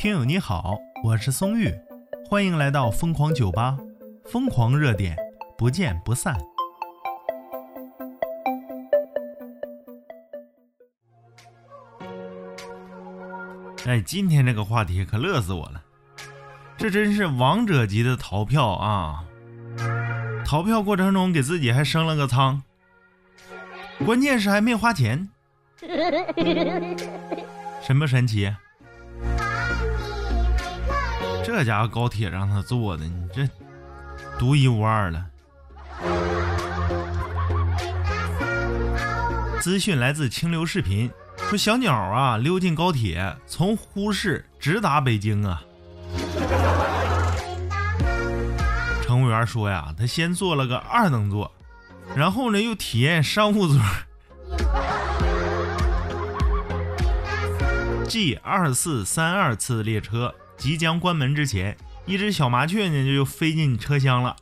[0.00, 1.70] 听友你好，我是松玉，
[2.26, 3.76] 欢迎来到疯狂酒吧，
[4.24, 5.14] 疯狂热点，
[5.58, 6.34] 不见不散。
[13.84, 15.82] 哎，今天这个话题可乐死我了，
[16.78, 19.26] 这真是王者级的逃票啊！
[20.46, 22.62] 逃票过程中给自己还升了个仓，
[24.06, 25.28] 关键是还没花钱，
[27.82, 28.50] 神不神奇？
[31.52, 33.48] 这家伙高铁让他坐的，你这
[34.38, 35.26] 独一无二了。
[39.60, 45.60] 资讯来自清流视频，说小鸟啊溜进高铁，从呼市直达北京啊。
[49.02, 51.52] 乘务员说呀，他先坐了个二等座，
[52.14, 53.76] 然后呢又体验商务座。
[58.08, 64.36] G 二四三二次列车即将关门之前，一只小麻雀呢就又飞进车厢了，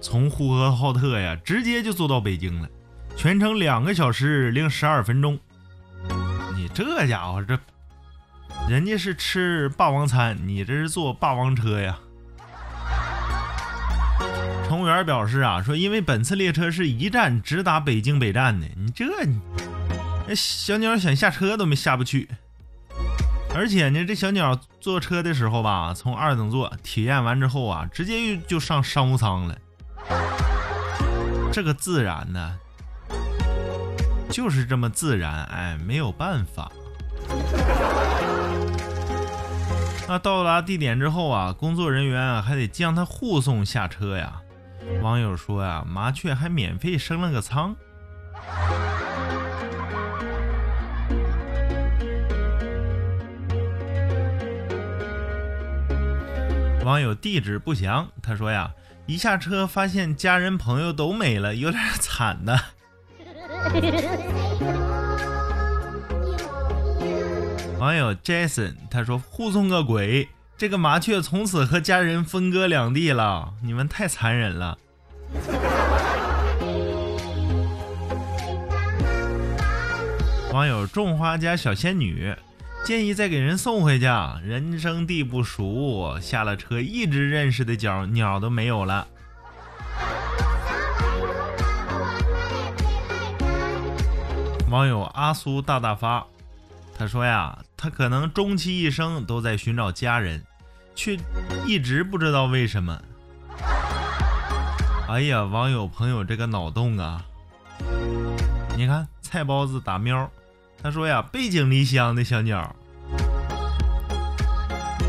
[0.00, 2.68] 从呼和浩特呀直接就坐到北京了，
[3.14, 5.38] 全程两个小时零十二分钟。
[6.56, 7.58] 你这家伙这，
[8.70, 11.98] 人家是吃霸王餐，你这是坐霸王车呀？
[14.66, 19.38] 乘务员表示啊，说因为本次列车是一站直达北京北站的，你这你，
[20.26, 22.26] 那小鸟想下车都没下不去。
[23.54, 29.58] 而且呢，这小鸟坐车的时候吧，从二等座体验完之后啊，直接就就上商务舱了。
[31.52, 32.56] 这个自然呢，
[34.30, 36.70] 就是这么自然，哎，没有办法。
[40.08, 44.40] 那到达地点之后啊，工作人员还得将它护送下车呀。
[45.02, 47.74] 网友说呀，麻雀还免费升了个舱。
[56.84, 58.72] 网友地址不详，他说呀，
[59.06, 62.58] 一下车发现家人朋友都没了，有点惨的。
[67.78, 70.28] 网友 Jason 他说护送个鬼。
[70.56, 74.76] 这个麻雀从此和家人分割两地了，你们太残忍了。
[80.52, 82.34] 网友种花家小仙女
[82.84, 84.06] 建议再给人送回去，
[84.42, 89.06] 人生地不熟，下了车一直认识的脚鸟都没有了。
[94.70, 96.26] 网友阿苏大大发，
[96.96, 100.42] 他说呀，他可能终其一生都在寻找家人。
[100.92, 101.16] 却
[101.66, 103.00] 一直不知道为什么。
[105.08, 107.24] 哎呀，网友朋友这个脑洞啊！
[108.76, 110.30] 你看，菜包子打喵，
[110.82, 112.74] 他说呀，背井离乡的小鸟。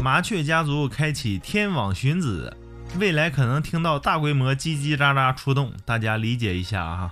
[0.03, 2.55] 麻雀家族开启天网寻子，
[2.99, 7.11] 未来可能听到大规模叽叽喳喳出动，大家理解一下啊。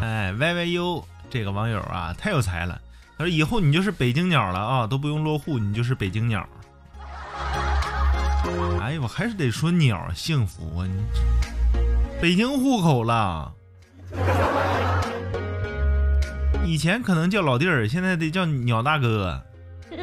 [0.00, 2.80] 哎，YYU 这个网友啊，太有才了。
[3.18, 6.48] 他说：“以后你就是北京鸟了啊，都不用落户，你就是北京鸟。”
[8.80, 10.86] 哎呀，我还是得说鸟幸福啊！
[10.86, 13.52] 你北京户口了，
[16.74, 19.40] 以前可能叫老弟儿，现在得叫鸟大哥。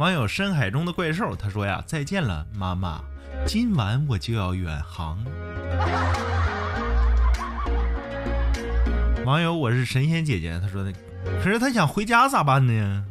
[0.00, 3.00] 网友深海中的怪兽他说呀：“再见了，妈妈，
[3.46, 5.24] 今晚我就要远航。”
[9.24, 10.58] 网友，我是神仙姐姐。
[10.60, 10.92] 他说的，
[11.40, 13.04] 可是他想回家咋办呢？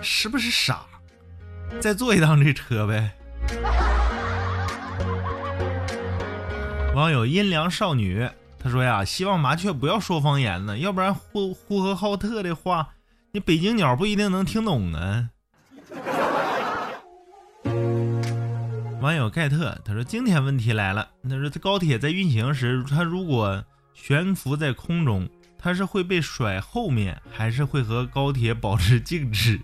[0.00, 0.86] 是不是傻？
[1.80, 3.10] 再坐一趟这车呗。
[6.96, 8.26] 网友阴凉少女，
[8.62, 12.90] 他说呀，希望麻雀不要说方言了，要不然呼呼和浩特的话，
[13.32, 15.30] 你北京鸟不一定能听懂啊。
[19.00, 23.64] 网友盖特，他说今天问题来了，他说高铁在运行时，它如果。
[23.92, 25.28] 悬浮在空中，
[25.58, 29.60] 它是会被甩后面，还是会和高铁保持静止？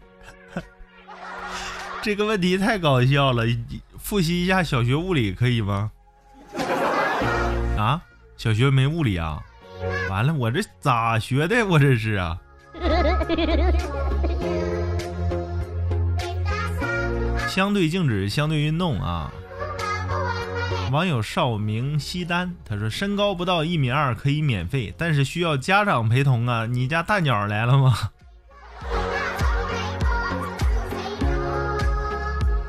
[2.03, 3.45] 这个问题太搞笑了，
[3.99, 5.91] 复习一下小学物理可以吗？
[7.79, 8.03] 啊，
[8.37, 9.43] 小学没物理啊？
[10.11, 11.65] 完了，我这咋学的？
[11.67, 12.39] 我这是啊。
[17.49, 19.33] 相对静止，相对运动啊。
[20.93, 26.67] 网友少明西丹他说：“身高不到一米二可以免费，但是需要家长陪同啊！
[26.67, 28.11] 你家大鸟来了吗？”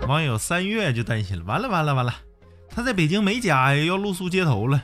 [0.08, 2.16] 网友三月就担心了：“完了完了完了，
[2.70, 4.82] 他在北京没家呀，要露宿街头了。”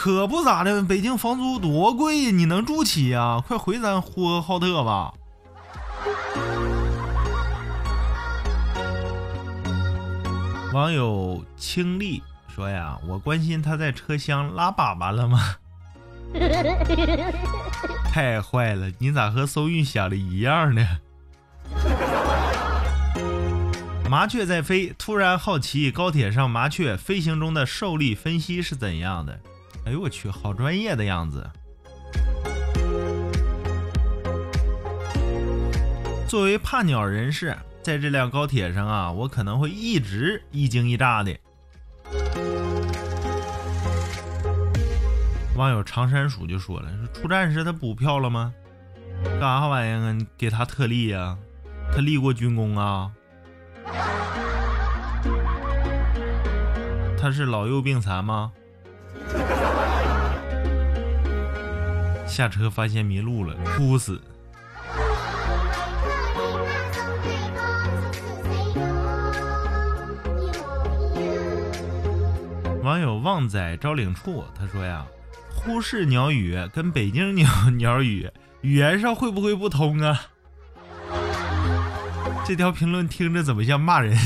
[0.00, 3.44] 可不咋的，北京房租多贵呀，你能住起呀？
[3.46, 5.12] 快回咱呼和浩特吧。
[10.72, 15.56] 网友清丽说呀，我关心他在车厢拉粑粑了吗？
[18.10, 20.82] 太坏了，你咋和搜运想的一样呢？
[24.08, 29.38] 麻雀在飞，突然好奇高铁上麻雀飞行中的受力分析是怎样的？
[29.90, 31.44] 哎呦我去，好专业的样子！
[36.28, 41.36] 作为怕鸟人士，在这辆高铁上啊，我可能会一直一惊一乍的。
[45.56, 48.54] 网友长山鼠就说了：“出站时他补票了吗？
[49.24, 50.12] 干啥玩意儿啊？
[50.12, 51.36] 你给他特例呀？
[51.92, 53.10] 他立过军功啊？
[57.20, 58.52] 他是老幼病残吗？”
[62.30, 64.20] 下车发现迷路了，哭死。
[72.82, 75.04] 网友旺仔招领处他说呀，
[75.54, 78.30] 呼市鸟语跟北京鸟鸟语
[78.62, 80.20] 语言上会不会不通啊？
[82.46, 84.16] 这条评论听着怎么像骂人？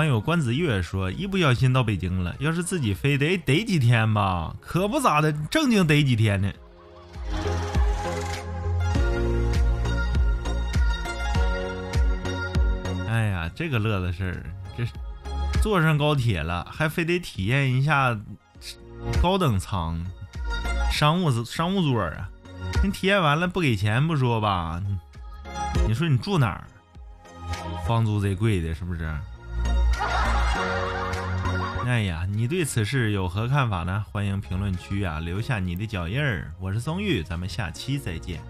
[0.00, 4.56] 网友关子月说：“一不小心到北京了，要是自己飞得得几天吧？
[4.58, 6.50] 可不咋的，正经得几天呢。”
[13.10, 14.42] 哎呀，这个乐的事儿，
[14.74, 14.84] 这
[15.60, 18.18] 坐上高铁了，还非得体验一下
[19.20, 20.02] 高等舱、
[20.90, 22.30] 商务商务座啊！
[22.82, 24.82] 你体验完了不给钱不说吧？
[25.86, 26.64] 你说你住哪儿？
[27.86, 29.14] 房租贼贵的，是不是？
[31.86, 34.04] 哎呀，你对此事有何看法呢？
[34.10, 36.52] 欢迎评论区啊留下你的脚印儿。
[36.58, 38.40] 我是松玉，咱们下期再见。